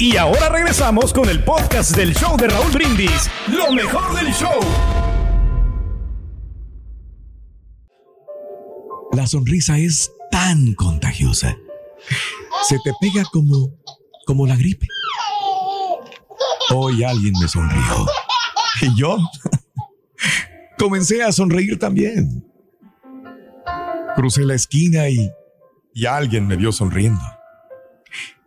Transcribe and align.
Y 0.00 0.16
ahora 0.16 0.48
regresamos 0.48 1.12
con 1.12 1.28
el 1.28 1.42
podcast 1.42 1.96
del 1.96 2.14
show 2.14 2.36
de 2.36 2.46
Raúl 2.46 2.70
Brindis, 2.70 3.28
lo 3.48 3.72
mejor 3.72 4.14
del 4.14 4.32
show. 4.32 4.60
La 9.10 9.26
sonrisa 9.26 9.76
es 9.76 10.12
tan 10.30 10.74
contagiosa. 10.74 11.56
Se 12.68 12.76
te 12.84 12.92
pega 13.00 13.24
como, 13.32 13.74
como 14.24 14.46
la 14.46 14.54
gripe. 14.54 14.86
Hoy 16.72 17.02
alguien 17.02 17.34
me 17.40 17.48
sonrió. 17.48 18.06
Y 18.82 18.96
yo 18.96 19.18
comencé 20.78 21.24
a 21.24 21.32
sonreír 21.32 21.76
también. 21.76 22.48
Crucé 24.14 24.44
la 24.44 24.54
esquina 24.54 25.08
y, 25.08 25.28
y 25.92 26.06
alguien 26.06 26.46
me 26.46 26.54
vio 26.54 26.70
sonriendo. 26.70 27.20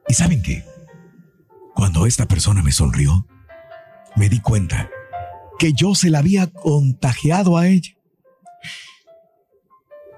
¿Y 0.07 0.13
saben 0.13 0.41
qué? 0.41 0.70
Cuando 1.81 2.05
esta 2.05 2.27
persona 2.27 2.61
me 2.61 2.71
sonrió, 2.71 3.25
me 4.15 4.29
di 4.29 4.39
cuenta 4.39 4.87
que 5.57 5.73
yo 5.73 5.95
se 5.95 6.11
la 6.11 6.19
había 6.19 6.45
contagiado 6.45 7.57
a 7.57 7.67
ella. 7.69 7.97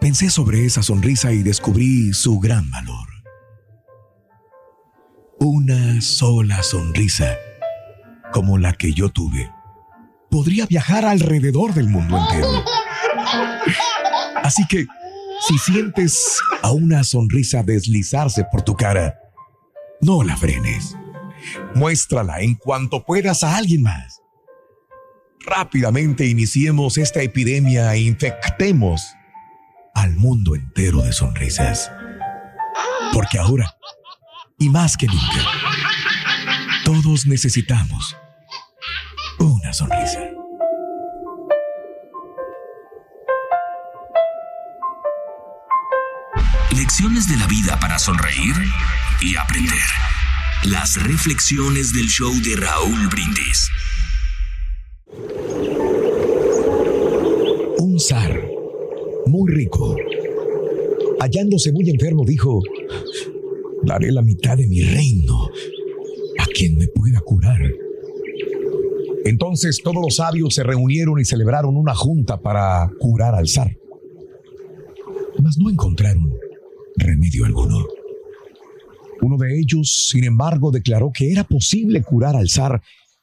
Pensé 0.02 0.30
sobre 0.30 0.66
esa 0.66 0.84
sonrisa 0.84 1.32
y 1.32 1.42
descubrí 1.42 2.12
su 2.12 2.38
gran 2.42 2.70
valor. 2.70 3.08
Una 5.40 6.02
sola 6.02 6.62
sonrisa, 6.64 7.38
como 8.34 8.58
la 8.58 8.74
que 8.74 8.92
yo 8.92 9.08
tuve, 9.08 9.50
podría 10.30 10.66
viajar 10.66 11.06
alrededor 11.06 11.74
del 11.74 11.88
mundo 11.88 12.18
entero. 12.18 12.66
Así 14.44 14.68
que, 14.68 14.86
si 15.48 15.58
sientes 15.60 16.42
a 16.62 16.72
una 16.72 17.06
sonrisa 17.06 17.64
deslizarse 17.64 18.44
por 18.52 18.64
tu 18.64 18.76
cara, 18.76 19.18
no 20.02 20.24
la 20.24 20.36
frenes 20.36 20.98
Muéstrala 21.76 22.42
en 22.42 22.56
cuanto 22.56 23.06
puedas 23.06 23.44
a 23.44 23.58
alguien 23.58 23.84
más. 23.84 24.22
Rápidamente 25.46 26.26
iniciemos 26.26 26.98
esta 26.98 27.22
epidemia 27.22 27.94
e 27.94 28.02
infectemos 28.02 29.02
al 29.94 30.16
mundo 30.16 30.56
entero 30.56 31.02
de 31.02 31.12
sonrisas. 31.12 31.92
Porque 33.12 33.38
ahora, 33.38 33.76
y 34.58 34.70
más 34.70 34.96
que 34.98 35.08
nunca, 35.08 35.46
todos 36.86 37.26
necesitamos 37.26 38.16
una 39.40 39.74
sonrisa. 39.74 40.20
Lecciones 46.72 47.28
de 47.28 47.38
la 47.38 47.48
vida 47.48 47.80
para 47.80 48.00
sonreír 48.00 48.56
y 49.22 49.36
aprender. 49.36 49.80
Las 50.66 50.96
reflexiones 51.04 51.94
del 51.94 52.08
show 52.08 52.32
de 52.42 52.56
Raúl 52.56 53.10
Brindis. 53.10 53.68
Un 57.80 58.00
zar 58.00 58.50
muy 59.26 59.52
rico, 59.52 59.98
hallándose 61.20 61.74
muy 61.74 61.90
enfermo, 61.90 62.24
dijo, 62.26 62.62
daré 63.84 64.14
la 64.14 64.22
mitad 64.22 64.56
de 64.56 64.66
mi 64.68 64.82
reino 64.82 65.50
a 66.40 66.46
quien 66.46 66.78
me 66.78 66.88
pueda 66.88 67.20
curar. 67.20 67.60
Entonces 69.26 69.82
todos 69.84 70.02
los 70.02 70.16
sabios 70.16 70.56
se 70.56 70.64
reunieron 70.64 71.20
y 71.20 71.26
celebraron 71.26 71.76
una 71.76 71.94
junta 71.94 72.42
para 72.42 72.90
curar 73.00 73.36
al 73.36 73.50
zar. 73.50 73.78
Mas 75.42 75.58
no 75.58 75.70
encontraron 75.70 76.34
remedio 76.96 77.44
alguno. 77.44 77.86
Uno 79.24 79.38
de 79.38 79.58
ellos, 79.58 80.10
sin 80.10 80.26
embargo, 80.26 80.70
declaró 80.70 81.12
que 81.14 81.32
era 81.32 81.46
posible 81.46 82.04
curar 82.04 82.36
al 82.36 82.50
zar 82.50 82.82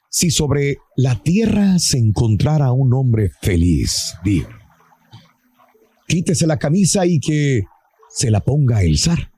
si 0.09 0.31
sobre 0.31 0.77
la 0.97 1.21
tierra 1.21 1.77
se 1.77 1.99
encontrara 1.99 2.71
un 2.71 2.93
hombre 2.95 3.31
feliz. 3.41 4.15
Dijo, 4.23 4.49
quítese 6.07 6.47
la 6.47 6.57
camisa 6.57 7.05
y 7.05 7.19
que 7.19 7.65
se 8.09 8.31
la 8.31 8.39
ponga 8.39 8.81
el 8.81 8.97
zar, 8.97 9.31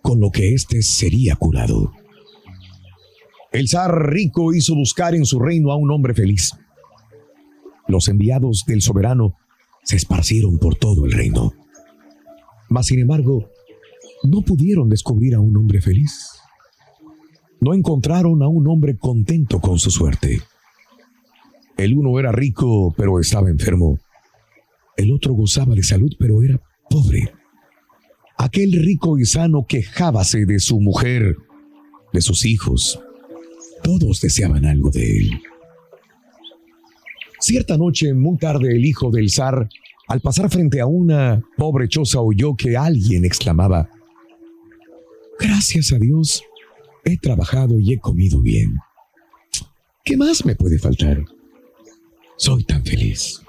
con 0.00 0.18
lo 0.18 0.30
que 0.30 0.54
éste 0.54 0.80
sería 0.80 1.36
curado. 1.36 1.92
El 3.52 3.68
zar 3.68 4.10
rico 4.10 4.54
hizo 4.54 4.74
buscar 4.74 5.14
en 5.14 5.26
su 5.26 5.38
reino 5.38 5.72
a 5.72 5.76
un 5.76 5.90
hombre 5.90 6.14
feliz. 6.14 6.52
Los 7.86 8.08
enviados 8.08 8.64
del 8.66 8.80
soberano 8.80 9.36
se 9.84 9.96
esparcieron 9.96 10.58
por 10.58 10.74
todo 10.76 11.04
el 11.04 11.12
reino. 11.12 11.52
Mas, 12.70 12.86
sin 12.86 12.98
embargo, 12.98 13.50
no 14.30 14.42
pudieron 14.42 14.88
descubrir 14.88 15.34
a 15.34 15.40
un 15.40 15.56
hombre 15.56 15.80
feliz. 15.80 16.30
No 17.60 17.74
encontraron 17.74 18.42
a 18.42 18.48
un 18.48 18.68
hombre 18.68 18.96
contento 18.96 19.60
con 19.60 19.78
su 19.78 19.90
suerte. 19.90 20.40
El 21.76 21.94
uno 21.94 22.18
era 22.18 22.32
rico, 22.32 22.94
pero 22.96 23.20
estaba 23.20 23.50
enfermo. 23.50 23.98
El 24.96 25.12
otro 25.12 25.34
gozaba 25.34 25.74
de 25.74 25.82
salud, 25.82 26.12
pero 26.18 26.42
era 26.42 26.60
pobre. 26.88 27.32
Aquel 28.38 28.72
rico 28.72 29.18
y 29.18 29.24
sano 29.24 29.66
quejábase 29.66 30.46
de 30.46 30.58
su 30.58 30.80
mujer, 30.80 31.36
de 32.12 32.20
sus 32.20 32.44
hijos. 32.44 33.00
Todos 33.82 34.20
deseaban 34.20 34.64
algo 34.64 34.90
de 34.90 35.18
él. 35.18 35.30
Cierta 37.38 37.76
noche, 37.76 38.14
muy 38.14 38.38
tarde, 38.38 38.74
el 38.74 38.84
hijo 38.84 39.10
del 39.10 39.30
zar, 39.30 39.68
al 40.08 40.20
pasar 40.20 40.50
frente 40.50 40.80
a 40.80 40.86
una 40.86 41.42
pobre 41.56 41.88
choza, 41.88 42.20
oyó 42.20 42.56
que 42.56 42.76
alguien 42.76 43.24
exclamaba, 43.24 43.90
Gracias 45.38 45.92
a 45.92 45.98
Dios, 45.98 46.42
he 47.04 47.18
trabajado 47.18 47.78
y 47.78 47.92
he 47.92 47.98
comido 47.98 48.40
bien. 48.40 48.76
¿Qué 50.04 50.16
más 50.16 50.44
me 50.44 50.54
puede 50.54 50.78
faltar? 50.78 51.24
Soy 52.36 52.64
tan 52.64 52.84
feliz. 52.84 53.42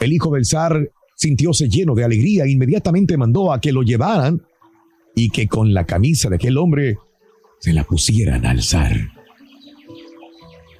El 0.00 0.12
hijo 0.12 0.34
del 0.34 0.44
zar 0.44 0.90
sintióse 1.14 1.68
lleno 1.68 1.94
de 1.94 2.04
alegría 2.04 2.44
e 2.44 2.50
inmediatamente 2.50 3.16
mandó 3.16 3.52
a 3.52 3.60
que 3.60 3.72
lo 3.72 3.82
llevaran 3.82 4.42
y 5.14 5.30
que 5.30 5.46
con 5.46 5.74
la 5.74 5.86
camisa 5.86 6.28
de 6.28 6.36
aquel 6.36 6.58
hombre 6.58 6.96
se 7.60 7.72
la 7.72 7.84
pusieran 7.84 8.44
al 8.46 8.62
zar. 8.62 8.96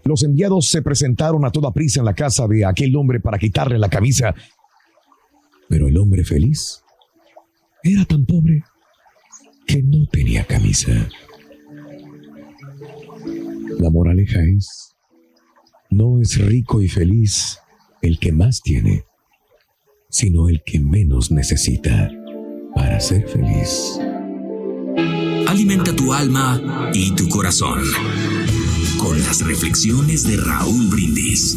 Los 0.05 0.25
enviados 0.25 0.67
se 0.67 0.83
presentaron 0.83 1.45
a 1.45 1.51
toda 1.51 1.73
prisa 1.73 2.01
en 2.01 2.07
la 2.07 2.15
casa 2.15 2.49
de 2.49 2.65
aquel 2.65 2.97
hombre 2.97 3.21
para 3.21 3.39
quitarle 3.39 3.79
la 3.79 3.89
camisa, 3.89 4.35
pero 5.69 5.87
el 5.87 5.97
hombre 5.97 6.25
feliz 6.25 6.83
era 7.85 8.05
tan 8.05 8.25
pobre 8.25 8.65
que 9.67 9.83
no 9.83 10.07
tenía 10.07 10.45
camisa. 10.45 11.09
La 13.79 13.91
moraleja 13.91 14.41
es, 14.57 14.95
no 15.91 16.21
es 16.21 16.39
rico 16.39 16.81
y 16.81 16.89
feliz 16.89 17.59
el 18.01 18.19
que 18.19 18.33
más 18.33 18.61
tiene, 18.61 19.05
sino 20.09 20.49
el 20.49 20.63
que 20.65 20.81
menos 20.81 21.31
necesita 21.31 22.11
para 22.75 23.01
ser 23.01 23.29
feliz. 23.29 23.99
Alimenta 25.47 25.95
tu 25.95 26.13
alma 26.13 26.91
y 26.95 27.15
tu 27.15 27.29
corazón 27.29 27.83
con 28.99 29.19
las 29.21 29.45
reflexiones 29.45 30.25
de 30.25 30.37
Raúl 30.37 30.89
Brindis. 30.89 31.57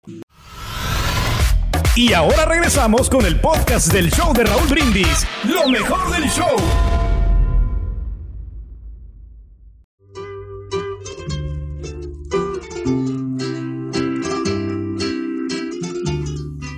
Y 1.93 2.13
ahora 2.13 2.45
regresamos 2.45 3.09
con 3.09 3.25
el 3.25 3.37
podcast 3.41 3.91
del 3.91 4.09
show 4.09 4.33
de 4.33 4.45
Raúl 4.45 4.65
Brindis. 4.69 5.27
Lo 5.43 5.67
mejor 5.67 6.09
del 6.09 6.23
show. 6.29 6.55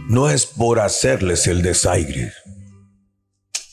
No 0.10 0.32
es 0.32 0.48
por 0.48 0.80
hacerles 0.80 1.46
el 1.46 1.62
desaire, 1.62 2.34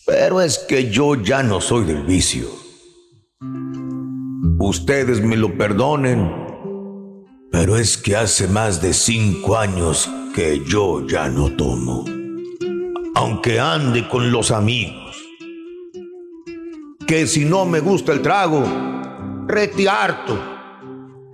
pero 0.05 0.43
es 0.43 0.59
que 0.59 0.91
yo 0.91 1.15
ya 1.15 1.43
no 1.43 1.63
soy 1.63 1.87
del 1.87 2.05
vicio. 2.05 2.49
Ustedes 4.59 5.23
me 5.23 5.39
lo 5.39 5.57
perdonen, 5.57 6.31
pero 7.51 7.79
es 7.79 7.97
que 7.97 8.17
hace 8.17 8.47
más 8.47 8.83
de 8.83 8.93
cinco 8.93 9.57
años 9.57 10.11
que 10.35 10.63
yo 10.65 11.07
ya 11.07 11.29
no 11.29 11.51
tomo. 11.51 12.05
Aunque 13.15 13.59
ande 13.59 14.09
con 14.09 14.31
los 14.31 14.51
amigos. 14.51 15.17
Que 17.07 17.27
si 17.27 17.45
no 17.45 17.65
me 17.67 17.81
gusta 17.81 18.13
el 18.13 18.23
trago, 18.23 18.65
retiarto. 19.47 20.39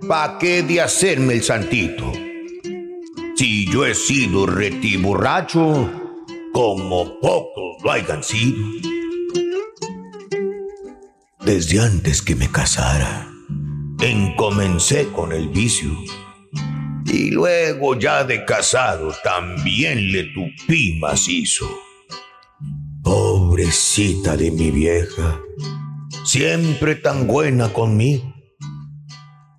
¿Pa' 0.07 0.37
qué 0.39 0.63
de 0.63 0.81
hacerme 0.81 1.33
el 1.33 1.43
santito? 1.43 2.11
Si 3.35 3.69
yo 3.71 3.85
he 3.85 3.93
sido 3.93 4.47
retiborracho, 4.47 5.89
como 6.53 7.19
pocos 7.19 7.83
lo 7.83 7.91
hayan 7.91 8.23
sido. 8.23 8.65
Desde 11.45 11.79
antes 11.79 12.21
que 12.21 12.35
me 12.35 12.51
casara, 12.51 13.27
encomencé 14.01 15.07
con 15.09 15.31
el 15.31 15.49
vicio. 15.49 15.91
Y 17.07 17.31
luego 17.31 17.97
ya 17.97 18.23
de 18.23 18.43
casado 18.43 19.13
también 19.23 20.11
le 20.11 20.25
tupí 20.25 20.97
macizo. 20.99 21.67
Pobrecita 23.01 24.35
de 24.35 24.51
mi 24.51 24.71
vieja, 24.71 25.39
siempre 26.25 26.95
tan 26.95 27.25
buena 27.25 27.71
conmigo. 27.71 28.33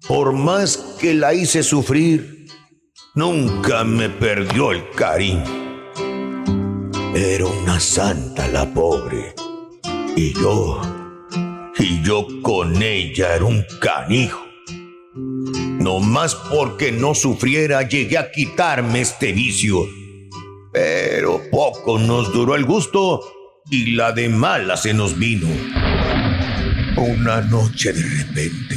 Por 0.06 0.32
más 0.32 0.76
que 1.00 1.14
la 1.14 1.32
hice 1.32 1.62
sufrir, 1.62 2.46
nunca 3.14 3.84
me 3.84 4.10
perdió 4.10 4.72
el 4.72 4.88
cariño. 4.90 5.44
Era 7.14 7.46
una 7.46 7.80
santa 7.80 8.46
la 8.48 8.72
pobre. 8.72 9.34
Y 10.16 10.34
yo, 10.34 10.80
y 11.78 12.02
yo 12.02 12.26
con 12.42 12.82
ella 12.82 13.36
era 13.36 13.44
un 13.44 13.64
canijo. 13.80 14.47
Más 16.00 16.34
porque 16.34 16.92
no 16.92 17.14
sufriera 17.14 17.82
llegué 17.82 18.18
a 18.18 18.30
quitarme 18.30 19.00
este 19.00 19.32
vicio. 19.32 19.86
Pero 20.72 21.42
poco 21.50 21.98
nos 21.98 22.32
duró 22.32 22.54
el 22.54 22.64
gusto 22.64 23.20
y 23.70 23.92
la 23.92 24.12
de 24.12 24.28
mala 24.28 24.76
se 24.76 24.94
nos 24.94 25.18
vino. 25.18 25.48
Una 26.96 27.40
noche 27.42 27.92
de 27.92 28.02
repente 28.02 28.76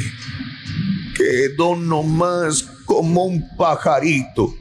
quedó 1.14 1.76
nomás 1.76 2.62
como 2.84 3.24
un 3.24 3.56
pajarito. 3.56 4.54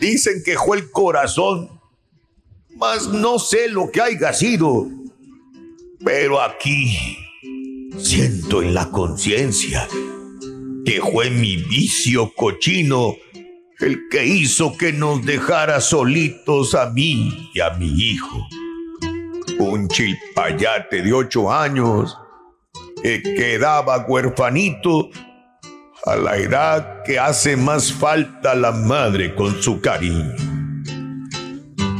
Dicen 0.00 0.42
que 0.44 0.56
fue 0.56 0.78
el 0.78 0.90
corazón, 0.90 1.68
mas 2.76 3.08
no 3.08 3.38
sé 3.38 3.68
lo 3.68 3.90
que 3.90 4.00
haya 4.00 4.32
sido. 4.32 4.88
Pero 6.04 6.40
aquí 6.40 6.96
siento 7.98 8.62
en 8.62 8.74
la 8.74 8.90
conciencia 8.90 9.88
que 10.86 11.00
fue 11.00 11.30
mi 11.30 11.56
vicio 11.56 12.32
cochino 12.36 13.16
el 13.80 14.08
que 14.08 14.24
hizo 14.24 14.76
que 14.76 14.92
nos 14.92 15.26
dejara 15.26 15.80
solitos 15.80 16.76
a 16.76 16.90
mí 16.90 17.50
y 17.52 17.60
a 17.60 17.70
mi 17.70 17.88
hijo. 17.88 18.46
Un 19.58 19.88
chilpayate 19.88 21.02
de 21.02 21.12
ocho 21.12 21.52
años 21.52 22.16
que 23.02 23.20
quedaba 23.20 24.06
huerfanito 24.06 25.10
a 26.04 26.14
la 26.14 26.36
edad 26.36 27.02
que 27.04 27.18
hace 27.18 27.56
más 27.56 27.92
falta 27.92 28.54
la 28.54 28.70
madre 28.70 29.34
con 29.34 29.60
su 29.60 29.80
cariño. 29.80 30.36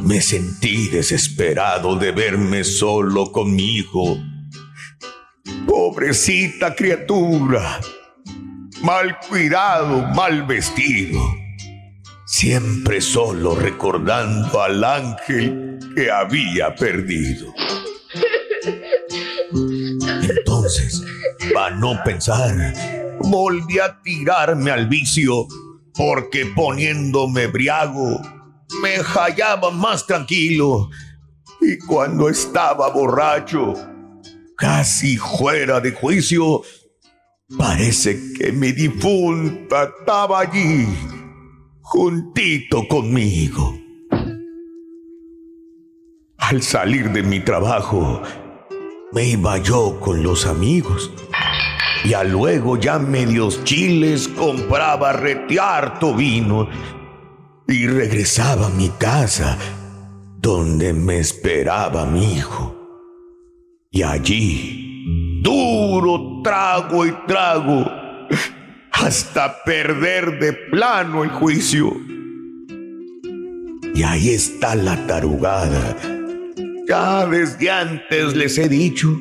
Me 0.04 0.20
sentí 0.20 0.86
desesperado 0.86 1.96
de 1.96 2.12
verme 2.12 2.62
solo 2.62 3.32
con 3.32 3.52
mi 3.54 3.78
hijo. 3.78 4.16
Pobrecita 5.66 6.76
criatura, 6.76 7.80
mal 8.86 9.18
cuidado, 9.28 10.06
mal 10.14 10.46
vestido, 10.46 11.20
siempre 12.24 13.00
solo 13.00 13.56
recordando 13.56 14.62
al 14.62 14.84
ángel 14.84 15.80
que 15.96 16.08
había 16.08 16.72
perdido. 16.72 17.52
Entonces, 20.22 21.02
para 21.52 21.74
no 21.74 22.00
pensar, 22.04 22.74
volví 23.18 23.80
a 23.80 24.00
tirarme 24.02 24.70
al 24.70 24.86
vicio, 24.86 25.48
porque 25.92 26.46
poniéndome 26.46 27.48
briago, 27.48 28.20
me 28.82 28.98
hallaba 28.98 29.72
más 29.72 30.06
tranquilo. 30.06 30.90
Y 31.60 31.76
cuando 31.78 32.28
estaba 32.28 32.88
borracho, 32.90 33.74
casi 34.56 35.16
fuera 35.16 35.80
de 35.80 35.90
juicio, 35.90 36.62
parece 37.54 38.32
que 38.34 38.52
mi 38.52 38.72
difunta 38.72 39.92
estaba 40.00 40.40
allí, 40.40 40.86
juntito 41.82 42.86
conmigo. 42.88 43.78
Al 46.38 46.62
salir 46.62 47.10
de 47.12 47.22
mi 47.22 47.40
trabajo, 47.40 48.22
me 49.12 49.24
iba 49.24 49.58
yo 49.58 49.98
con 50.00 50.22
los 50.22 50.46
amigos. 50.46 51.12
Y 52.04 52.12
a 52.12 52.22
luego 52.22 52.76
ya 52.76 52.98
medios 52.98 53.64
chiles 53.64 54.28
compraba 54.28 55.12
retearto 55.12 56.14
vino 56.14 56.68
y 57.66 57.86
regresaba 57.86 58.66
a 58.66 58.70
mi 58.70 58.90
casa 58.90 59.58
donde 60.38 60.92
me 60.92 61.18
esperaba 61.18 62.06
mi 62.06 62.34
hijo. 62.34 62.76
Y 63.90 64.02
allí, 64.02 64.85
duro 65.46 66.42
trago 66.42 67.06
y 67.06 67.12
trago, 67.28 67.88
hasta 68.90 69.62
perder 69.62 70.40
de 70.40 70.52
plano 70.52 71.22
el 71.22 71.30
juicio. 71.30 71.96
Y 73.94 74.02
ahí 74.02 74.30
está 74.30 74.74
la 74.74 75.06
tarugada. 75.06 75.96
Ya 76.88 77.26
desde 77.26 77.70
antes 77.70 78.34
les 78.34 78.58
he 78.58 78.68
dicho 78.68 79.16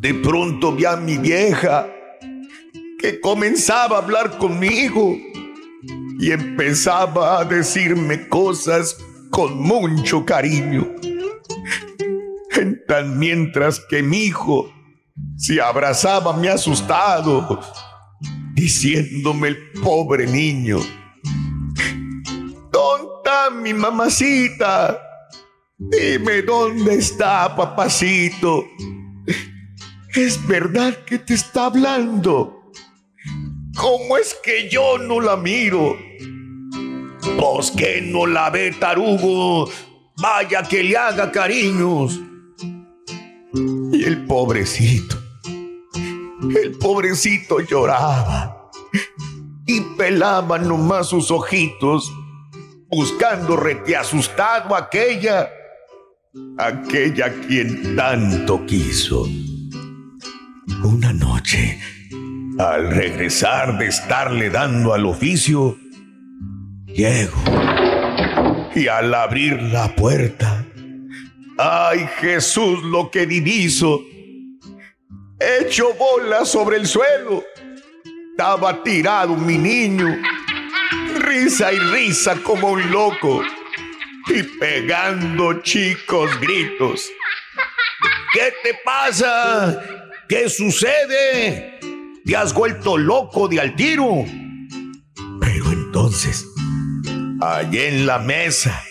de 0.00 0.14
pronto 0.14 0.72
vi 0.72 0.84
a 0.84 0.96
mi 0.96 1.18
vieja 1.18 1.88
que 3.00 3.20
comenzaba 3.20 3.96
a 3.96 4.02
hablar 4.02 4.38
conmigo 4.38 5.16
y 6.20 6.30
empezaba 6.30 7.40
a 7.40 7.44
decirme 7.44 8.28
cosas 8.28 8.96
con 9.30 9.60
mucho 9.60 10.24
cariño. 10.24 10.86
Tan 12.86 13.18
mientras 13.18 13.80
que 13.80 14.02
mi 14.02 14.24
hijo 14.24 14.72
se 15.36 15.60
abrazaba 15.60 16.32
me 16.32 16.48
asustado, 16.48 17.60
diciéndome 18.54 19.48
el 19.48 19.70
pobre 19.82 20.26
niño, 20.26 20.78
¿dónde 22.72 23.08
está 23.18 23.50
mi 23.50 23.72
mamacita? 23.72 25.00
Dime 25.78 26.42
dónde 26.42 26.96
está 26.96 27.54
papacito. 27.54 28.64
Es 30.14 30.44
verdad 30.48 31.04
que 31.04 31.18
te 31.18 31.34
está 31.34 31.66
hablando. 31.66 32.72
¿Cómo 33.76 34.16
es 34.18 34.34
que 34.42 34.68
yo 34.68 34.98
no 34.98 35.20
la 35.20 35.36
miro? 35.36 35.96
Pues 37.38 37.70
que 37.70 38.00
no 38.00 38.26
la 38.26 38.50
ve 38.50 38.72
tarugo. 38.72 39.70
Vaya 40.20 40.64
que 40.64 40.82
le 40.82 40.96
haga 40.96 41.30
cariños. 41.30 42.20
Y 43.92 44.04
el 44.04 44.26
pobrecito, 44.26 45.16
el 46.54 46.72
pobrecito 46.78 47.60
lloraba. 47.60 48.70
y 49.66 49.82
pelaba 49.98 50.58
nomás 50.58 51.08
sus 51.08 51.30
ojitos, 51.30 52.10
buscando 52.88 53.54
rete 53.54 53.96
asustado 53.96 54.74
aquella, 54.74 55.50
aquella 56.56 57.32
quien 57.46 57.94
tanto 57.94 58.64
quiso. 58.64 59.28
Una 60.82 61.12
noche, 61.12 61.78
al 62.58 62.90
regresar 62.90 63.78
de 63.78 63.88
estarle 63.88 64.48
dando 64.48 64.94
al 64.94 65.04
oficio, 65.04 65.76
llego 66.86 67.42
y 68.74 68.88
al 68.88 69.12
abrir 69.14 69.62
la 69.62 69.94
puerta, 69.94 70.57
¡ay 71.58 72.08
Jesús 72.20 72.82
lo 72.84 73.10
que 73.10 73.26
diviso! 73.26 74.00
Hecho 75.40 75.94
bola 75.94 76.44
sobre 76.44 76.78
el 76.78 76.86
suelo, 76.86 77.44
estaba 78.30 78.82
tirado 78.82 79.36
mi 79.36 79.58
niño, 79.58 80.16
risa 81.16 81.72
y 81.72 81.78
risa 81.78 82.36
como 82.42 82.72
un 82.72 82.90
loco 82.90 83.42
y 84.26 84.42
pegando 84.42 85.60
chicos 85.62 86.30
gritos. 86.40 87.08
¿Qué 88.32 88.52
te 88.62 88.74
pasa? 88.84 89.82
¿Qué 90.28 90.48
sucede? 90.48 91.78
¿Te 92.24 92.36
has 92.36 92.52
vuelto 92.52 92.98
loco 92.98 93.48
de 93.48 93.60
al 93.60 93.74
tiro? 93.74 94.24
Pero 95.40 95.72
entonces, 95.72 96.46
allí 97.40 97.78
en 97.78 98.06
la 98.06 98.18
mesa, 98.18 98.82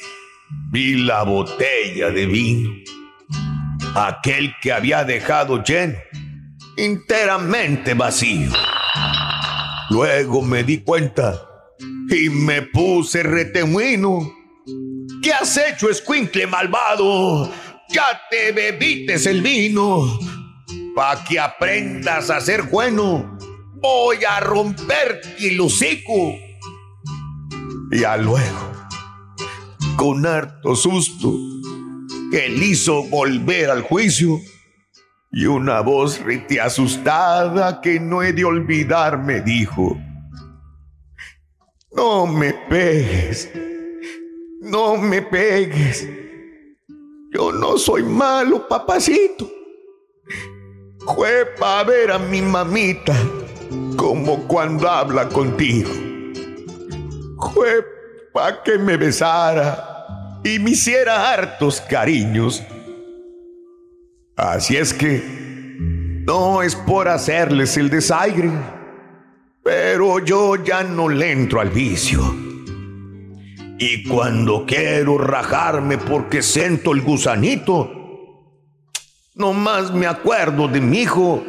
vi 0.71 0.95
la 0.95 1.23
botella 1.23 2.09
de 2.09 2.25
vino. 2.25 2.71
Aquel 3.95 4.53
que 4.61 4.71
había 4.71 5.03
dejado 5.03 5.63
lleno, 5.63 5.95
enteramente 6.77 7.93
vacío. 7.93 8.51
Luego 9.89 10.41
me 10.41 10.63
di 10.63 10.79
cuenta 10.79 11.41
y 12.09 12.29
me 12.29 12.61
puse 12.61 13.23
retemuino. 13.23 14.33
¿Qué 15.21 15.33
has 15.33 15.57
hecho, 15.57 15.89
escuincle 15.89 16.45
malvado? 16.47 17.51
Ya 17.89 18.21
te 18.29 18.51
bebites 18.51 19.25
el 19.25 19.41
vino 19.41 20.19
Pa' 20.97 21.23
que 21.23 21.39
aprendas 21.39 22.31
a 22.31 22.41
ser 22.41 22.63
bueno, 22.63 23.37
voy 23.75 24.25
a 24.25 24.39
romper 24.39 25.21
el 25.39 25.61
hocico. 25.61 26.33
Y 27.91 28.03
a 28.03 28.17
luego, 28.17 28.71
con 29.97 30.25
harto 30.25 30.75
susto, 30.75 31.33
él 32.31 32.61
hizo 32.63 33.03
volver 33.03 33.71
al 33.71 33.81
juicio 33.81 34.39
y 35.31 35.45
una 35.45 35.81
voz 35.81 36.19
rite 36.19 36.61
asustada 36.61 37.81
que 37.81 37.99
no 37.99 38.21
he 38.21 38.31
de 38.31 38.45
olvidar 38.45 39.21
me 39.21 39.41
dijo, 39.41 39.97
no 41.91 42.27
me 42.27 42.53
pegues, 42.69 43.51
no 44.61 44.97
me 44.97 45.23
pegues, 45.23 46.07
yo 47.33 47.51
no 47.51 47.77
soy 47.77 48.03
malo, 48.03 48.67
papacito. 48.67 49.49
Fue 51.15 51.45
para 51.59 51.83
ver 51.85 52.11
a 52.11 52.19
mi 52.19 52.41
mamita 52.41 53.15
como 53.95 54.47
cuando 54.47 54.87
habla 54.89 55.27
contigo. 55.29 55.89
Fue 57.53 57.96
para 58.37 58.61
que 58.61 58.77
me 58.77 58.97
besara 58.97 60.39
y 60.43 60.59
me 60.59 60.69
hiciera 60.69 61.33
hartos 61.33 61.81
cariños. 61.81 62.63
Así 64.35 64.77
es 64.77 64.93
que 64.93 65.23
no 66.23 66.61
es 66.61 66.75
por 66.75 67.07
hacerles 67.07 67.77
el 67.77 67.89
desaire, 67.89 68.51
pero 69.63 70.23
yo 70.23 70.55
ya 70.63 70.83
no 70.83 71.09
le 71.09 71.31
entro 71.31 71.61
al 71.61 71.71
vicio. 71.71 72.21
Y 73.79 74.03
cuando 74.07 74.67
quiero 74.67 75.17
rajarme 75.17 75.97
porque 75.97 76.43
siento 76.43 76.93
el 76.93 77.01
gusanito, 77.01 77.89
no 79.33 79.51
más 79.53 79.91
me 79.91 80.05
acuerdo 80.05 80.67
de 80.67 80.79
mi 80.79 80.99
hijo 80.99 81.43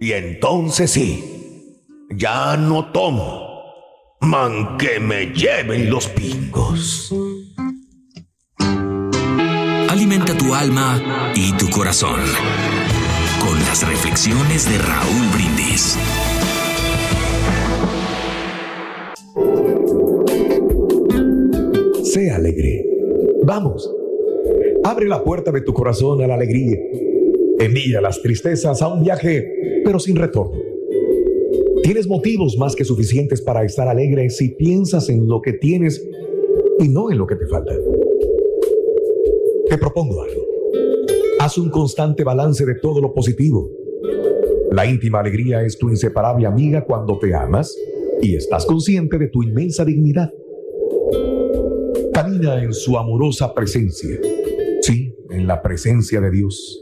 y 0.00 0.10
entonces 0.10 0.90
sí, 0.90 1.86
ya 2.10 2.56
no 2.56 2.90
tomo. 2.90 3.49
Man 4.20 4.76
que 4.78 5.00
me 5.00 5.26
lleven 5.26 5.90
los 5.90 6.08
pingos. 6.08 7.14
Alimenta 9.88 10.36
tu 10.36 10.54
alma 10.54 11.32
y 11.34 11.52
tu 11.56 11.68
corazón 11.70 12.20
con 13.40 13.58
las 13.60 13.86
reflexiones 13.88 14.68
de 14.70 14.78
Raúl 14.78 15.26
Brindis. 15.34 15.98
Sé 22.04 22.30
alegre. 22.30 22.84
Vamos 23.44 23.90
Abre 24.82 25.06
la 25.06 25.22
puerta 25.22 25.52
de 25.52 25.60
tu 25.60 25.74
corazón 25.74 26.22
a 26.22 26.26
la 26.26 26.34
alegría. 26.34 26.78
Envía 27.58 28.00
las 28.00 28.22
tristezas 28.22 28.80
a 28.80 28.88
un 28.88 29.02
viaje, 29.02 29.82
pero 29.84 29.98
sin 29.98 30.16
retorno. 30.16 30.69
Tienes 31.82 32.06
motivos 32.06 32.56
más 32.58 32.74
que 32.76 32.84
suficientes 32.84 33.40
para 33.40 33.64
estar 33.64 33.88
alegre 33.88 34.30
si 34.30 34.50
piensas 34.50 35.08
en 35.08 35.26
lo 35.26 35.40
que 35.40 35.54
tienes 35.54 36.06
y 36.78 36.88
no 36.88 37.10
en 37.10 37.18
lo 37.18 37.26
que 37.26 37.36
te 37.36 37.46
falta. 37.46 37.74
Te 39.68 39.78
propongo 39.78 40.22
algo. 40.22 40.40
Haz 41.38 41.58
un 41.58 41.70
constante 41.70 42.24
balance 42.24 42.64
de 42.66 42.74
todo 42.76 43.00
lo 43.00 43.12
positivo. 43.14 43.70
La 44.72 44.86
íntima 44.86 45.20
alegría 45.20 45.62
es 45.62 45.78
tu 45.78 45.88
inseparable 45.88 46.46
amiga 46.46 46.84
cuando 46.84 47.18
te 47.18 47.34
amas 47.34 47.76
y 48.20 48.36
estás 48.36 48.66
consciente 48.66 49.18
de 49.18 49.28
tu 49.28 49.42
inmensa 49.42 49.84
dignidad. 49.84 50.30
Camina 52.12 52.62
en 52.62 52.72
su 52.72 52.96
amorosa 52.98 53.54
presencia 53.54 54.18
en 55.30 55.46
la 55.46 55.62
presencia 55.62 56.20
de 56.20 56.30
Dios. 56.30 56.80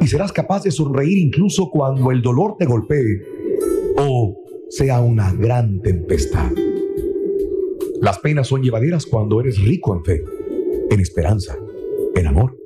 Y 0.00 0.06
serás 0.06 0.32
capaz 0.32 0.62
de 0.64 0.70
sonreír 0.70 1.18
incluso 1.18 1.70
cuando 1.70 2.10
el 2.10 2.22
dolor 2.22 2.56
te 2.58 2.66
golpee 2.66 3.41
o 3.96 4.38
sea 4.70 5.00
una 5.00 5.32
gran 5.32 5.80
tempestad. 5.80 6.50
Las 8.00 8.18
penas 8.18 8.48
son 8.48 8.62
llevaderas 8.62 9.06
cuando 9.06 9.40
eres 9.40 9.58
rico 9.58 9.94
en 9.94 10.04
fe, 10.04 10.24
en 10.90 11.00
esperanza, 11.00 11.56
en 12.14 12.26
amor. 12.26 12.56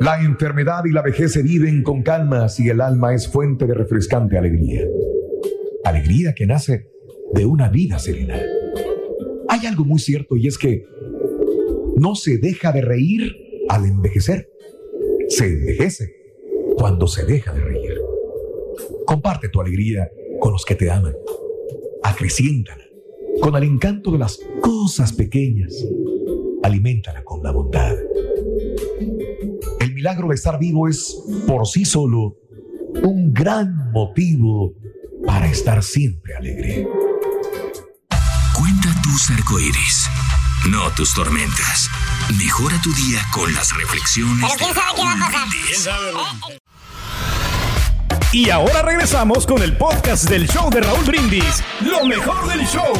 La 0.00 0.22
enfermedad 0.22 0.84
y 0.84 0.92
la 0.92 1.02
vejez 1.02 1.32
se 1.32 1.42
viven 1.42 1.82
con 1.82 2.02
calma 2.02 2.48
si 2.48 2.68
el 2.68 2.80
alma 2.80 3.14
es 3.14 3.26
fuente 3.26 3.66
de 3.66 3.74
refrescante 3.74 4.38
alegría. 4.38 4.86
Alegría 5.84 6.34
que 6.34 6.46
nace 6.46 6.86
de 7.34 7.44
una 7.44 7.68
vida 7.68 7.98
serena. 7.98 8.40
Hay 9.48 9.66
algo 9.66 9.84
muy 9.84 9.98
cierto 9.98 10.36
y 10.36 10.46
es 10.46 10.58
que 10.58 10.84
no 11.96 12.14
se 12.14 12.38
deja 12.38 12.70
de 12.70 12.82
reír 12.82 13.34
al 13.68 13.86
envejecer. 13.86 14.48
Se 15.28 15.46
envejece 15.46 16.14
cuando 16.76 17.06
se 17.08 17.24
deja 17.24 17.52
de 17.52 17.60
reír. 17.60 17.77
Comparte 19.08 19.48
tu 19.48 19.58
alegría 19.58 20.06
con 20.38 20.52
los 20.52 20.66
que 20.66 20.74
te 20.74 20.90
aman. 20.90 21.14
Acreciéntala 22.02 22.84
con 23.40 23.56
el 23.56 23.62
encanto 23.62 24.10
de 24.10 24.18
las 24.18 24.38
cosas 24.60 25.14
pequeñas. 25.14 25.72
Aliméntala 26.62 27.24
con 27.24 27.42
la 27.42 27.50
bondad. 27.50 27.96
El 29.80 29.94
milagro 29.94 30.28
de 30.28 30.34
estar 30.34 30.58
vivo 30.58 30.88
es 30.88 31.24
por 31.46 31.66
sí 31.66 31.86
solo 31.86 32.36
un 33.02 33.32
gran 33.32 33.92
motivo 33.92 34.74
para 35.24 35.50
estar 35.50 35.82
siempre 35.82 36.36
alegre. 36.36 36.86
Cuenta 38.54 38.94
tus 39.02 39.30
arcoíris, 39.30 40.06
no 40.70 40.90
tus 40.90 41.14
tormentas. 41.14 41.88
Mejora 42.38 42.78
tu 42.82 42.92
día 42.92 43.20
con 43.32 43.50
las 43.54 43.74
reflexiones. 43.74 44.52
Pero 44.58 44.58
quién 44.58 44.74
sabe 44.74 44.96
qué 44.96 45.02
va 45.02 45.12
a 45.12 45.30
pasar. 45.30 45.48
¿Quién 45.66 45.80
sabe? 45.80 46.57
Y 48.30 48.50
ahora 48.50 48.82
regresamos 48.82 49.46
con 49.46 49.62
el 49.62 49.74
podcast 49.76 50.28
del 50.28 50.46
show 50.46 50.68
de 50.70 50.82
Raúl 50.82 51.04
Brindis. 51.06 51.62
Lo 51.80 52.04
mejor 52.04 52.46
del 52.48 52.66
show. 52.66 52.92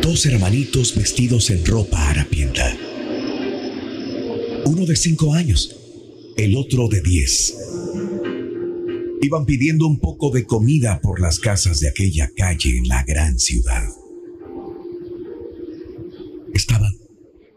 Dos 0.00 0.24
hermanitos 0.24 0.96
vestidos 0.96 1.50
en 1.50 1.64
ropa 1.66 2.08
harapienta. 2.08 2.74
Uno 4.64 4.86
de 4.86 4.96
cinco 4.96 5.34
años, 5.34 5.76
el 6.38 6.56
otro 6.56 6.88
de 6.88 7.02
diez 7.02 7.54
iban 9.22 9.44
pidiendo 9.44 9.86
un 9.86 10.00
poco 10.00 10.30
de 10.30 10.46
comida 10.46 11.00
por 11.02 11.20
las 11.20 11.38
casas 11.38 11.80
de 11.80 11.88
aquella 11.88 12.30
calle 12.34 12.78
en 12.78 12.88
la 12.88 13.04
gran 13.04 13.38
ciudad. 13.38 13.99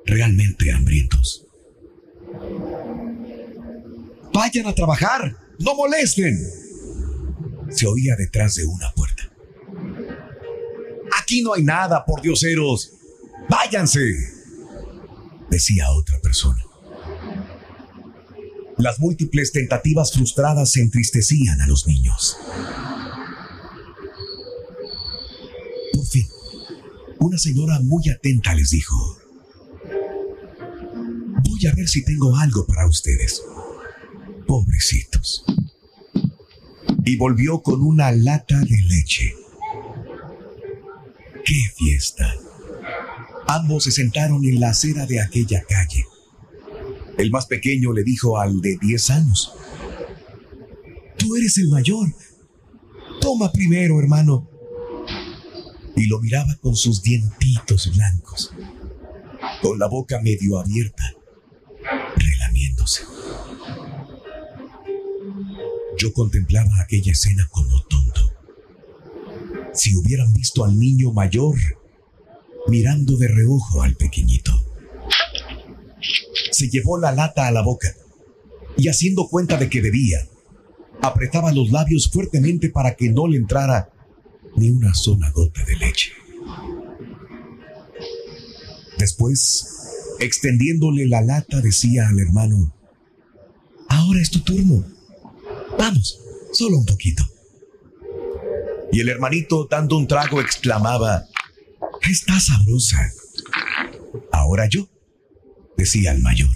Realmente 0.06 0.72
hambrientos. 0.72 1.46
Vayan 4.34 4.68
a 4.68 4.74
trabajar, 4.74 5.38
no 5.60 5.76
molesten. 5.76 6.38
Se 7.70 7.88
oía 7.88 8.16
detrás 8.16 8.56
de 8.56 8.66
una 8.66 8.92
puerta. 8.94 9.32
Aquí 11.22 11.42
no 11.42 11.54
hay 11.54 11.64
nada, 11.64 12.04
por 12.06 12.22
dioseros. 12.22 12.94
Váyanse, 13.50 14.00
decía 15.50 15.92
otra 15.92 16.20
persona. 16.20 16.64
Las 18.78 19.00
múltiples 19.00 19.52
tentativas 19.52 20.12
frustradas 20.12 20.76
entristecían 20.78 21.62
a 21.62 21.68
los 21.68 21.88
niños. 21.88 22.38
Por 25.94 26.06
fin, 26.08 26.28
una 27.20 27.38
señora 27.38 27.80
muy 27.82 28.10
atenta 28.10 28.56
les 28.56 28.72
dijo, 28.72 29.23
voy 31.64 31.72
a 31.72 31.76
ver 31.76 31.88
si 31.88 32.04
tengo 32.04 32.36
algo 32.36 32.66
para 32.66 32.86
ustedes. 32.88 33.42
Pobrecitos. 34.46 35.46
Y 37.06 37.16
volvió 37.16 37.62
con 37.62 37.82
una 37.82 38.12
lata 38.12 38.60
de 38.60 38.78
leche. 38.88 39.34
¡Qué 41.46 41.56
fiesta! 41.78 42.36
Ambos 43.48 43.86
se 43.86 43.92
sentaron 43.92 44.44
en 44.46 44.60
la 44.60 44.72
acera 44.72 45.06
de 45.06 45.22
aquella 45.22 45.64
calle. 45.64 46.06
El 47.18 47.32
más 47.32 47.46
pequeño 47.46 47.94
le 47.94 48.04
dijo 48.04 48.38
al 48.40 48.60
de 48.60 48.78
10 48.82 49.10
años, 49.12 49.54
Tú 51.18 51.36
eres 51.38 51.58
el 51.58 51.70
mayor. 51.70 52.14
Toma 53.22 53.52
primero, 53.54 54.00
hermano. 54.02 54.50
Y 55.96 56.08
lo 56.08 56.20
miraba 56.20 56.58
con 56.62 56.76
sus 56.76 57.02
dientitos 57.02 57.96
blancos, 57.96 58.52
con 59.62 59.78
la 59.80 59.88
boca 59.88 60.20
medio 60.22 60.60
abierta, 60.60 61.04
Contemplaba 66.12 66.82
aquella 66.82 67.12
escena 67.12 67.48
como 67.52 67.82
tonto. 67.84 68.34
Si 69.74 69.96
hubieran 69.96 70.34
visto 70.34 70.66
al 70.66 70.78
niño 70.78 71.14
mayor 71.14 71.56
mirando 72.68 73.16
de 73.18 73.28
reojo 73.28 73.82
al 73.82 73.96
pequeñito 73.96 74.64
se 76.54 76.70
llevó 76.70 76.98
la 76.98 77.12
lata 77.12 77.48
a 77.48 77.52
la 77.52 77.62
boca 77.62 77.94
y 78.78 78.88
haciendo 78.88 79.28
cuenta 79.28 79.58
de 79.58 79.70
que 79.70 79.82
debía, 79.82 80.28
apretaba 81.02 81.52
los 81.52 81.72
labios 81.72 82.10
fuertemente 82.10 82.70
para 82.70 82.96
que 82.96 83.10
no 83.10 83.28
le 83.28 83.38
entrara 83.38 83.90
ni 84.56 84.70
una 84.70 84.94
sola 84.94 85.32
gota 85.32 85.64
de 85.66 85.76
leche. 85.76 86.12
Después, 88.98 90.16
extendiéndole 90.20 91.08
la 91.08 91.22
lata, 91.22 91.62
decía 91.62 92.08
al 92.08 92.20
hermano, 92.20 92.74
ahora 93.90 94.22
es 94.22 94.30
tu 94.30 94.40
turno. 94.42 94.86
Vamos, 95.78 96.20
solo 96.54 96.78
un 96.78 96.86
poquito. 96.86 97.24
Y 98.92 99.02
el 99.02 99.10
hermanito, 99.10 99.68
dando 99.70 99.98
un 99.98 100.08
trago, 100.08 100.40
exclamaba, 100.40 101.26
está 102.02 102.40
sabrosa. 102.40 103.12
Ahora 104.32 104.68
yo 104.68 104.88
decía 105.78 106.12
el 106.12 106.22
mayor. 106.22 106.50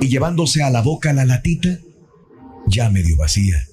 Y 0.00 0.08
llevándose 0.08 0.62
a 0.62 0.70
la 0.70 0.80
boca 0.80 1.12
la 1.12 1.24
latita, 1.24 1.78
ya 2.66 2.88
medio 2.90 3.16
vacía, 3.16 3.66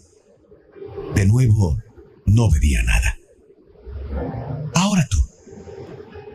de 1.16 1.25
nuevo 1.25 1.78
no 2.25 2.50
bebía 2.50 2.84
nada. 2.84 3.18
Ahora 4.74 5.08
tú, 5.10 5.18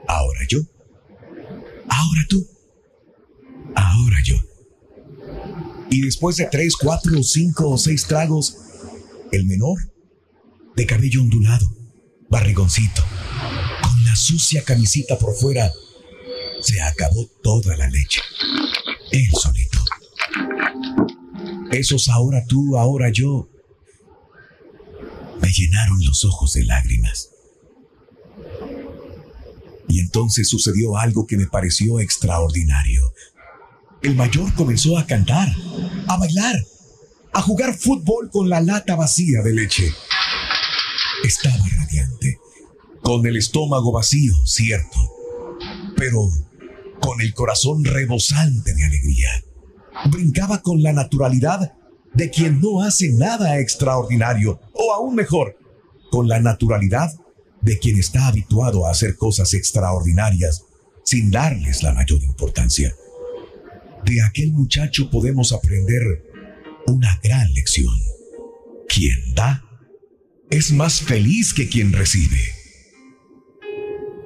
ahora 0.06 0.40
yo, 0.48 0.60
ahora 1.88 2.20
tú, 2.28 2.46
ahora 3.74 4.16
yo. 4.22 4.36
Y 5.94 6.00
después 6.00 6.34
de 6.34 6.48
tres, 6.50 6.74
cuatro, 6.74 7.22
cinco 7.22 7.70
o 7.70 7.78
seis 7.78 8.04
tragos, 8.08 8.56
el 9.30 9.46
menor, 9.46 9.78
de 10.74 10.86
cabello 10.86 11.22
ondulado, 11.22 11.70
barrigoncito, 12.28 13.04
con 13.80 14.04
la 14.04 14.16
sucia 14.16 14.64
camisita 14.64 15.16
por 15.16 15.36
fuera, 15.36 15.70
se 16.62 16.82
acabó 16.82 17.28
toda 17.44 17.76
la 17.76 17.88
leche. 17.88 18.20
Él 19.12 19.28
solito. 19.40 19.78
Esos 21.70 22.08
ahora 22.08 22.44
tú, 22.44 22.76
ahora 22.76 23.10
yo, 23.10 23.48
me 25.40 25.48
llenaron 25.52 26.04
los 26.04 26.24
ojos 26.24 26.54
de 26.54 26.64
lágrimas. 26.64 27.30
Y 29.88 30.00
entonces 30.00 30.48
sucedió 30.48 30.96
algo 30.96 31.24
que 31.24 31.36
me 31.36 31.46
pareció 31.46 32.00
extraordinario. 32.00 33.12
El 34.04 34.16
mayor 34.16 34.52
comenzó 34.52 34.98
a 34.98 35.06
cantar, 35.06 35.48
a 36.08 36.18
bailar, 36.18 36.56
a 37.32 37.40
jugar 37.40 37.72
fútbol 37.74 38.28
con 38.30 38.50
la 38.50 38.60
lata 38.60 38.96
vacía 38.96 39.40
de 39.40 39.54
leche. 39.54 39.90
Estaba 41.24 41.64
radiante, 41.78 42.38
con 43.02 43.26
el 43.26 43.38
estómago 43.38 43.92
vacío, 43.92 44.34
cierto, 44.44 44.98
pero 45.96 46.28
con 47.00 47.22
el 47.22 47.32
corazón 47.32 47.82
rebosante 47.82 48.74
de 48.74 48.84
alegría. 48.84 49.30
Brincaba 50.10 50.60
con 50.60 50.82
la 50.82 50.92
naturalidad 50.92 51.72
de 52.12 52.28
quien 52.28 52.60
no 52.60 52.82
hace 52.82 53.10
nada 53.14 53.58
extraordinario, 53.58 54.60
o 54.74 54.92
aún 54.92 55.14
mejor, 55.14 55.56
con 56.10 56.28
la 56.28 56.40
naturalidad 56.40 57.10
de 57.62 57.78
quien 57.78 57.98
está 57.98 58.26
habituado 58.26 58.86
a 58.86 58.90
hacer 58.90 59.16
cosas 59.16 59.54
extraordinarias 59.54 60.62
sin 61.04 61.30
darles 61.30 61.82
la 61.82 61.94
mayor 61.94 62.22
importancia. 62.22 62.94
De 64.04 64.22
aquel 64.22 64.52
muchacho 64.52 65.10
podemos 65.10 65.52
aprender 65.52 66.02
una 66.86 67.18
gran 67.22 67.52
lección. 67.54 67.94
Quien 68.88 69.34
da 69.34 69.64
es 70.50 70.72
más 70.72 71.00
feliz 71.00 71.54
que 71.54 71.68
quien 71.68 71.92
recibe. 71.92 72.52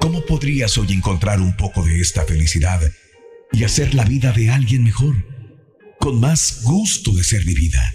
¿Cómo 0.01 0.25
podrías 0.27 0.77
hoy 0.79 0.93
encontrar 0.93 1.41
un 1.41 1.57
poco 1.57 1.85
de 1.85 2.01
esta 2.01 2.25
felicidad 2.25 2.81
y 3.53 3.65
hacer 3.65 3.95
la 3.95 4.05
vida 4.05 4.33
de 4.33 4.51
alguien 4.51 4.83
mejor, 4.83 5.15
con 6.01 6.19
más 6.19 6.63
gusto 6.63 7.13
de 7.13 7.23
ser 7.23 7.45
vivida? 7.45 7.95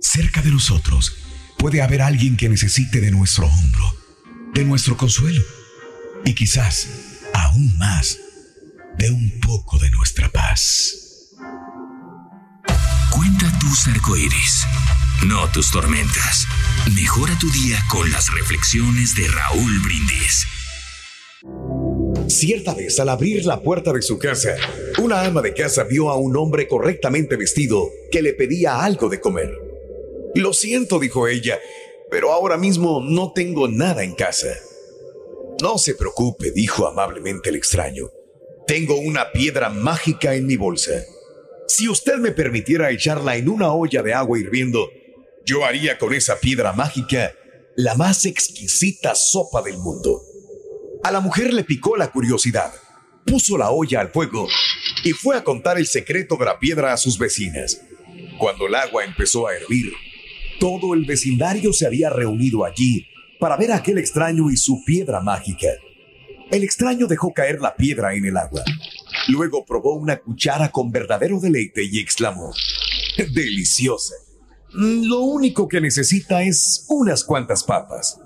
Cerca 0.00 0.42
de 0.42 0.50
nosotros 0.50 1.16
puede 1.58 1.80
haber 1.80 2.02
alguien 2.02 2.36
que 2.36 2.48
necesite 2.48 3.00
de 3.00 3.10
nuestro 3.10 3.46
hombro, 3.46 3.96
de 4.54 4.64
nuestro 4.64 4.96
consuelo 4.96 5.42
y 6.24 6.34
quizás, 6.34 6.88
aún 7.32 7.76
más, 7.78 8.18
de 8.98 9.10
un 9.10 9.40
poco 9.40 9.78
de 9.78 9.90
nuestra 9.90 10.28
paz. 10.30 11.32
Cuenta 13.10 13.52
tus 13.60 13.86
arcoíris, 13.88 14.64
no 15.26 15.50
tus 15.52 15.70
tormentas. 15.70 16.46
Mejora 16.94 17.36
tu 17.38 17.50
día 17.50 17.78
con 17.90 18.10
las 18.10 18.32
reflexiones 18.32 19.14
de 19.14 19.28
Raúl 19.28 19.80
Brindis. 19.84 20.46
Cierta 22.28 22.74
vez, 22.74 22.98
al 22.98 23.08
abrir 23.08 23.44
la 23.44 23.60
puerta 23.62 23.92
de 23.92 24.02
su 24.02 24.18
casa, 24.18 24.56
una 25.02 25.22
ama 25.22 25.42
de 25.42 25.54
casa 25.54 25.84
vio 25.84 26.10
a 26.10 26.16
un 26.16 26.36
hombre 26.36 26.66
correctamente 26.66 27.36
vestido 27.36 27.88
que 28.10 28.22
le 28.22 28.32
pedía 28.32 28.82
algo 28.82 29.08
de 29.08 29.20
comer. 29.20 29.50
Lo 30.34 30.52
siento, 30.52 30.98
dijo 30.98 31.28
ella, 31.28 31.58
pero 32.10 32.32
ahora 32.32 32.56
mismo 32.56 33.00
no 33.02 33.32
tengo 33.32 33.68
nada 33.68 34.04
en 34.04 34.14
casa. 34.14 34.48
No 35.62 35.78
se 35.78 35.94
preocupe, 35.94 36.50
dijo 36.50 36.86
amablemente 36.86 37.50
el 37.50 37.56
extraño. 37.56 38.10
Tengo 38.66 38.96
una 38.96 39.30
piedra 39.30 39.70
mágica 39.70 40.34
en 40.34 40.46
mi 40.46 40.56
bolsa. 40.56 41.04
Si 41.68 41.88
usted 41.88 42.16
me 42.16 42.32
permitiera 42.32 42.90
echarla 42.90 43.36
en 43.36 43.48
una 43.48 43.72
olla 43.72 44.02
de 44.02 44.12
agua 44.12 44.40
hirviendo, 44.40 44.90
yo 45.44 45.64
haría 45.64 45.98
con 45.98 46.12
esa 46.12 46.40
piedra 46.40 46.72
mágica 46.72 47.32
la 47.76 47.94
más 47.94 48.26
exquisita 48.26 49.14
sopa 49.14 49.62
del 49.62 49.78
mundo. 49.78 50.20
A 51.04 51.12
la 51.12 51.20
mujer 51.20 51.54
le 51.54 51.62
picó 51.62 51.96
la 51.96 52.10
curiosidad, 52.10 52.72
puso 53.24 53.56
la 53.56 53.70
olla 53.70 54.00
al 54.00 54.10
fuego 54.10 54.48
y 55.04 55.12
fue 55.12 55.36
a 55.36 55.44
contar 55.44 55.78
el 55.78 55.86
secreto 55.86 56.36
de 56.36 56.46
la 56.46 56.58
piedra 56.58 56.92
a 56.92 56.96
sus 56.96 57.18
vecinas. 57.18 57.80
Cuando 58.36 58.66
el 58.66 58.74
agua 58.74 59.04
empezó 59.04 59.46
a 59.46 59.54
hervir, 59.54 59.92
todo 60.58 60.92
el 60.94 61.04
vecindario 61.04 61.72
se 61.72 61.86
había 61.86 62.10
reunido 62.10 62.64
allí 62.64 63.06
para 63.38 63.56
ver 63.56 63.70
a 63.70 63.76
aquel 63.76 63.98
extraño 63.98 64.50
y 64.50 64.56
su 64.56 64.84
piedra 64.84 65.20
mágica. 65.20 65.68
El 66.50 66.62
extraño 66.62 67.06
dejó 67.06 67.32
caer 67.32 67.60
la 67.60 67.74
piedra 67.74 68.14
en 68.14 68.24
el 68.24 68.36
agua. 68.36 68.62
Luego 69.28 69.64
probó 69.64 69.94
una 69.94 70.18
cuchara 70.18 70.70
con 70.70 70.92
verdadero 70.92 71.40
deleite 71.40 71.82
y 71.84 71.98
exclamó, 71.98 72.52
Deliciosa. 73.16 74.14
Lo 74.72 75.20
único 75.20 75.68
que 75.68 75.80
necesita 75.80 76.42
es 76.42 76.84
unas 76.88 77.24
cuantas 77.24 77.64
papas. 77.64 78.20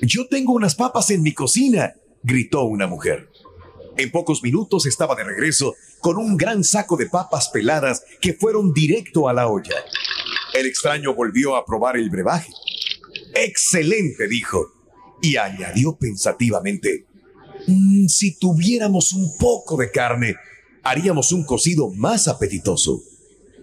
Yo 0.00 0.28
tengo 0.28 0.52
unas 0.52 0.74
papas 0.74 1.10
en 1.10 1.22
mi 1.22 1.34
cocina, 1.34 1.94
gritó 2.22 2.64
una 2.64 2.86
mujer. 2.86 3.28
En 3.96 4.10
pocos 4.10 4.42
minutos 4.42 4.86
estaba 4.86 5.16
de 5.16 5.24
regreso 5.24 5.74
con 6.00 6.16
un 6.16 6.36
gran 6.36 6.62
saco 6.62 6.96
de 6.96 7.06
papas 7.06 7.48
peladas 7.48 8.04
que 8.20 8.34
fueron 8.34 8.72
directo 8.72 9.28
a 9.28 9.32
la 9.32 9.48
olla. 9.48 9.74
El 10.54 10.66
extraño 10.66 11.14
volvió 11.14 11.56
a 11.56 11.64
probar 11.66 11.96
el 11.96 12.08
brebaje. 12.08 12.52
Excelente, 13.34 14.28
dijo, 14.28 14.72
y 15.20 15.36
añadió 15.36 15.96
pensativamente, 15.96 17.06
"Mm, 17.68 18.06
si 18.06 18.38
tuviéramos 18.38 19.12
un 19.12 19.36
poco 19.38 19.76
de 19.76 19.90
carne, 19.90 20.36
haríamos 20.82 21.32
un 21.32 21.44
cocido 21.44 21.90
más 21.90 22.26
apetitoso. 22.28 23.02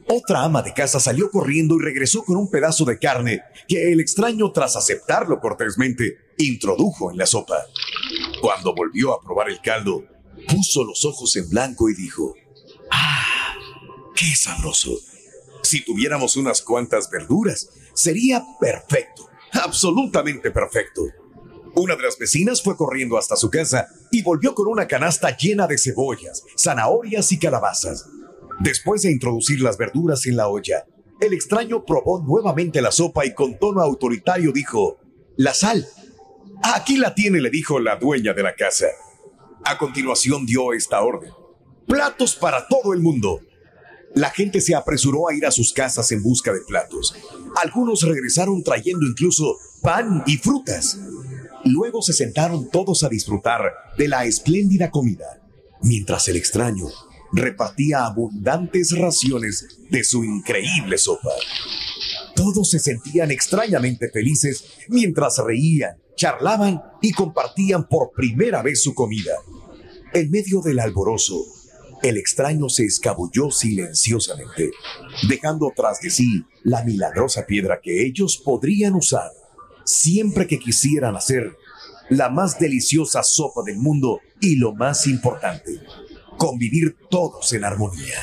Otra 0.08 0.44
ama 0.44 0.62
de 0.62 0.74
casa 0.74 1.00
salió 1.00 1.32
corriendo 1.32 1.76
y 1.76 1.84
regresó 1.84 2.24
con 2.24 2.38
un 2.38 2.50
pedazo 2.50 2.86
de 2.86 3.00
carne 3.00 3.42
que 3.68 3.92
el 3.92 4.00
extraño, 4.00 4.52
tras 4.52 4.76
aceptarlo 4.76 5.40
cortésmente, 5.40 6.18
introdujo 6.38 7.10
en 7.10 7.18
la 7.18 7.26
sopa. 7.26 7.58
Cuando 8.40 8.76
volvió 8.76 9.14
a 9.14 9.22
probar 9.22 9.50
el 9.50 9.62
caldo, 9.62 10.04
puso 10.48 10.84
los 10.84 11.04
ojos 11.06 11.36
en 11.38 11.50
blanco 11.50 11.90
y 11.90 11.96
dijo, 11.96 12.36
¡Ah! 12.92 13.56
qué 14.16 14.36
sabroso. 14.36 14.92
Si 15.64 15.84
tuviéramos 15.84 16.36
unas 16.36 16.62
cuantas 16.62 17.10
verduras, 17.10 17.70
sería 17.96 18.46
perfecto, 18.60 19.28
absolutamente 19.52 20.52
perfecto. 20.52 21.02
Una 21.76 21.96
de 21.96 22.04
las 22.04 22.18
vecinas 22.18 22.64
fue 22.64 22.78
corriendo 22.78 23.18
hasta 23.18 23.36
su 23.36 23.50
casa 23.50 23.88
y 24.10 24.24
volvió 24.24 24.56
con 24.56 24.68
una 24.68 24.88
canasta 24.88 25.36
llena 25.36 25.68
de 25.68 25.78
cebollas, 25.78 26.44
zanahorias 26.58 27.32
y 27.34 27.40
calabazas. 27.40 28.08
Después 28.62 29.02
de 29.02 29.12
introducir 29.12 29.62
las 29.62 29.78
verduras 29.78 30.26
en 30.26 30.38
la 30.38 30.48
olla, 30.48 30.86
el 31.20 31.34
extraño 31.34 31.84
probó 31.84 32.22
nuevamente 32.22 32.82
la 32.82 32.92
sopa 32.92 33.26
y 33.26 33.34
con 33.34 33.60
tono 33.60 33.82
autoritario 33.82 34.52
dijo, 34.54 35.00
La 35.36 35.54
sal. 35.54 35.86
Aquí 36.64 36.98
la 36.98 37.14
tiene, 37.14 37.42
le 37.42 37.50
dijo 37.50 37.80
la 37.80 37.98
dueña 37.98 38.34
de 38.34 38.44
la 38.44 38.56
casa. 38.56 38.88
A 39.66 39.78
continuación 39.78 40.46
dio 40.46 40.72
esta 40.72 41.02
orden. 41.02 41.32
Platos 41.88 42.36
para 42.36 42.68
todo 42.68 42.94
el 42.94 43.02
mundo. 43.02 43.42
La 44.14 44.30
gente 44.30 44.62
se 44.62 44.76
apresuró 44.76 45.28
a 45.28 45.34
ir 45.34 45.46
a 45.46 45.52
sus 45.52 45.74
casas 45.74 46.10
en 46.14 46.24
busca 46.24 46.54
de 46.54 46.62
platos. 46.62 47.14
Algunos 47.62 48.02
regresaron 48.04 48.64
trayendo 48.64 49.06
incluso 49.06 49.58
pan 49.82 50.24
y 50.26 50.38
frutas. 50.38 51.00
Luego 51.66 52.04
se 52.04 52.14
sentaron 52.14 52.70
todos 52.70 53.04
a 53.04 53.10
disfrutar 53.10 53.62
de 53.98 54.08
la 54.08 54.26
espléndida 54.26 54.92
comida, 54.92 55.42
mientras 55.82 56.28
el 56.28 56.36
extraño 56.36 56.86
repartía 57.34 58.06
abundantes 58.06 58.96
raciones 58.96 59.80
de 59.90 60.04
su 60.04 60.24
increíble 60.24 61.00
sopa. 61.00 61.32
Todos 62.36 62.70
se 62.70 62.78
sentían 62.78 63.32
extrañamente 63.32 64.12
felices 64.12 64.64
mientras 64.90 65.40
reían, 65.40 65.98
charlaban 66.16 66.84
y 67.02 67.12
compartían 67.14 67.88
por 67.88 68.12
primera 68.12 68.62
vez 68.62 68.84
su 68.84 68.94
comida. 68.94 69.34
En 70.14 70.30
medio 70.30 70.62
del 70.62 70.80
alborozo, 70.80 71.46
el 72.04 72.18
extraño 72.18 72.70
se 72.70 72.86
escabulló 72.86 73.50
silenciosamente, 73.50 74.70
dejando 75.28 75.74
tras 75.76 76.00
de 76.00 76.12
sí 76.12 76.44
la 76.64 76.84
milagrosa 76.84 77.48
piedra 77.48 77.80
que 77.82 78.06
ellos 78.06 78.38
podrían 78.38 78.94
usar 78.94 79.32
siempre 79.86 80.48
que 80.48 80.60
quisieran 80.60 81.16
hacer 81.16 81.56
la 82.10 82.30
más 82.30 82.60
deliciosa 82.60 83.24
sopa 83.24 83.62
del 83.64 83.78
mundo 83.78 84.20
y 84.40 84.56
lo 84.56 84.74
más 84.74 85.08
importante, 85.08 85.82
convivir 86.38 86.98
todos 87.10 87.54
en 87.54 87.64
armonía. 87.64 88.20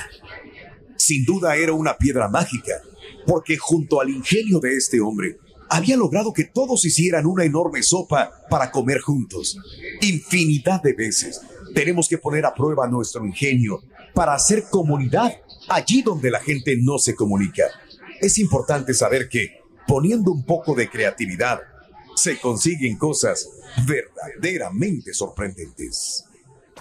Sin 0.96 1.25
duda 1.25 1.57
era 1.57 1.72
una 1.72 1.96
piedra 1.96 2.29
mágica, 2.29 2.81
porque 3.27 3.57
junto 3.57 4.01
al 4.01 4.11
ingenio 4.11 4.61
de 4.61 4.77
este 4.77 5.01
hombre, 5.01 5.38
había 5.68 5.96
logrado 5.96 6.35
que 6.35 6.44
todos 6.44 6.85
hicieran 6.85 7.25
una 7.25 7.44
enorme 7.44 7.83
sopa 7.83 8.31
para 8.51 8.70
comer 8.70 9.01
juntos. 9.01 9.57
Infinidad 10.03 10.83
de 10.83 10.92
veces 10.92 11.40
tenemos 11.75 12.09
que 12.09 12.18
poner 12.18 12.44
a 12.44 12.55
prueba 12.55 12.87
nuestro 12.88 13.25
ingenio 13.25 13.83
para 14.12 14.35
hacer 14.35 14.64
comunidad 14.70 15.33
allí 15.68 16.03
donde 16.03 16.31
la 16.31 16.40
gente 16.40 16.77
no 16.79 16.98
se 16.98 17.14
comunica. 17.14 17.64
Es 18.20 18.38
importante 18.38 18.92
saber 18.92 19.29
que, 19.31 19.62
poniendo 19.87 20.33
un 20.33 20.45
poco 20.45 20.75
de 20.75 20.88
creatividad, 20.88 21.61
se 22.14 22.38
consiguen 22.38 22.97
cosas 22.97 23.49
verdaderamente 23.87 25.14
sorprendentes. 25.14 26.25